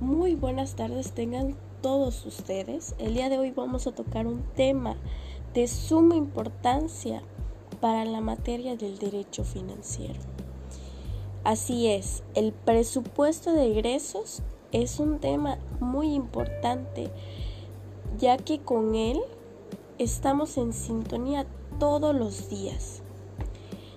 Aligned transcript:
Muy 0.00 0.34
buenas 0.34 0.74
tardes 0.76 1.12
tengan 1.12 1.56
todos 1.80 2.26
ustedes. 2.26 2.94
El 2.98 3.14
día 3.14 3.30
de 3.30 3.38
hoy 3.38 3.50
vamos 3.50 3.86
a 3.86 3.92
tocar 3.92 4.26
un 4.26 4.42
tema 4.54 4.94
de 5.54 5.66
suma 5.66 6.16
importancia 6.16 7.22
para 7.80 8.04
la 8.04 8.20
materia 8.20 8.76
del 8.76 8.98
derecho 8.98 9.42
financiero. 9.42 10.20
Así 11.44 11.86
es, 11.86 12.22
el 12.34 12.52
presupuesto 12.52 13.54
de 13.54 13.70
egresos 13.70 14.42
es 14.70 15.00
un 15.00 15.18
tema 15.18 15.56
muy 15.80 16.12
importante 16.12 17.10
ya 18.18 18.36
que 18.36 18.58
con 18.58 18.94
él 18.94 19.18
estamos 19.98 20.58
en 20.58 20.74
sintonía 20.74 21.46
todos 21.78 22.14
los 22.14 22.50
días. 22.50 23.00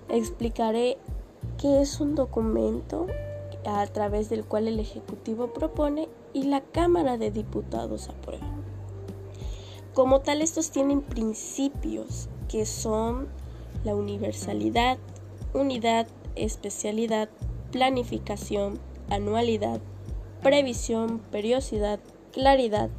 Explicaré 0.08 0.98
qué 1.58 1.81
es 1.81 2.00
un 2.00 2.16
documento 2.16 3.08
a 3.66 3.86
través 3.88 4.30
del 4.30 4.45
cual 4.45 4.68
el 4.68 4.80
Ejecutivo 4.80 5.54
propone 5.54 6.08
y 6.34 6.44
la 6.44 6.62
Cámara 6.62 7.18
de 7.18 7.31
Diputados 7.31 8.09
aprueba. 8.09 8.48
Como 9.94 10.22
tal, 10.22 10.41
estos 10.41 10.72
tienen 10.72 11.02
principios 11.02 12.30
que 12.48 12.66
son 12.66 13.27
la 13.84 13.95
universalidad, 13.95 14.98
unidad, 15.54 16.08
especialidad, 16.35 17.30
planificación, 17.72 18.80
anualidad, 19.09 19.82
previsión, 20.41 21.20
periodicidad, 21.32 21.99
claridad, 22.32 22.90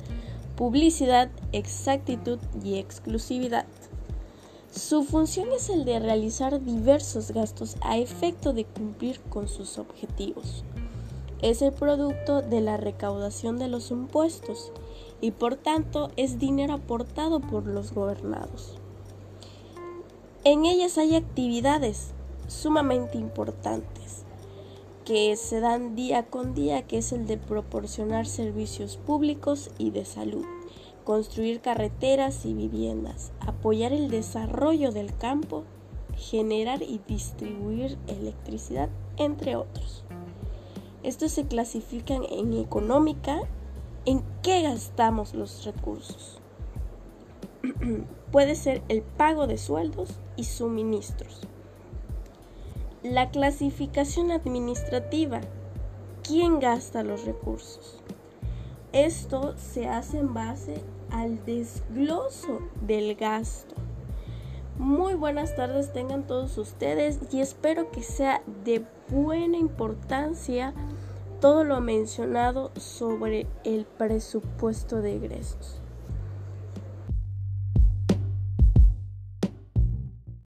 publicidad, 0.57 1.31
exactitud 1.53 2.39
y 2.63 2.79
exclusividad. 2.79 3.67
Su 4.71 5.03
función 5.03 5.49
es 5.51 5.69
el 5.69 5.85
de 5.85 5.99
realizar 5.99 6.63
diversos 6.63 7.33
gastos 7.33 7.77
a 7.81 7.99
efecto 7.99 8.53
de 8.53 8.65
cumplir 8.65 9.21
con 9.23 9.49
sus 9.49 9.79
objetivos. 9.79 10.63
Es 11.43 11.61
el 11.61 11.73
producto 11.73 12.41
de 12.41 12.61
la 12.61 12.77
recaudación 12.77 13.59
de 13.59 13.67
los 13.67 13.91
impuestos 13.91 14.71
y 15.21 15.33
por 15.33 15.57
tanto 15.57 16.13
es 16.17 16.39
dinero 16.39 16.75
aportado 16.75 17.41
por 17.41 17.67
los 17.67 17.93
gobernados. 17.93 18.77
En 20.45 20.65
ellas 20.65 20.99
hay 20.99 21.17
actividades 21.17 22.13
sumamente 22.47 23.19
importantes 23.19 24.23
que 25.05 25.35
se 25.35 25.59
dan 25.59 25.97
día 25.97 26.27
con 26.27 26.55
día, 26.55 26.87
que 26.87 26.99
es 26.99 27.11
el 27.13 27.27
de 27.27 27.39
proporcionar 27.39 28.27
servicios 28.27 28.99
públicos 28.99 29.71
y 29.79 29.91
de 29.91 30.05
salud 30.05 30.45
construir 31.05 31.61
carreteras 31.61 32.45
y 32.47 32.55
viviendas, 32.55 33.33
apoyar 33.41 33.93
el 33.93 34.11
desarrollo 34.11 34.93
del 34.93 35.17
campo, 35.17 35.65
generar 36.17 36.83
y 36.83 37.01
distribuir 37.07 37.99
electricidad, 38.07 38.89
entre 39.17 39.57
otros. 39.57 40.05
Estos 41.03 41.33
se 41.33 41.47
clasifican 41.47 42.25
en 42.31 42.53
económica, 42.55 43.41
en 44.05 44.23
qué 44.43 44.63
gastamos 44.63 45.35
los 45.35 45.65
recursos. 45.65 46.41
Puede 48.33 48.55
ser 48.55 48.83
el 48.89 49.03
pago 49.03 49.47
de 49.47 49.59
sueldos 49.59 50.11
y 50.37 50.45
suministros. 50.45 51.41
La 53.03 53.31
clasificación 53.31 54.31
administrativa, 54.31 55.41
¿quién 56.23 56.61
gasta 56.61 57.03
los 57.03 57.25
recursos? 57.25 58.03
Esto 58.93 59.55
se 59.57 59.89
hace 59.89 60.19
en 60.19 60.35
base 60.35 60.83
al 61.11 61.45
desgloso 61.45 62.59
del 62.87 63.15
gasto. 63.15 63.77
Muy 64.79 65.15
buenas 65.15 65.55
tardes 65.55 65.93
tengan 65.93 66.27
todos 66.27 66.59
ustedes 66.59 67.21
y 67.31 67.41
espero 67.41 67.93
que 67.93 68.03
sea 68.03 68.43
de 68.65 68.85
buena 69.09 69.59
importancia 69.59 70.75
todo 71.41 71.63
lo 71.63 71.81
mencionado 71.81 72.73
sobre 72.77 73.47
el 73.63 73.85
presupuesto 73.85 75.01
de 75.03 75.17
egresos. 75.17 75.80